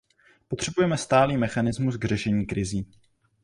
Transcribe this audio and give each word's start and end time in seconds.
Potřebujeme 0.47 0.97
stálý 0.97 1.37
mechanismus 1.37 1.97
k 1.97 2.05
řešení 2.05 2.45
krizí. 2.45 2.85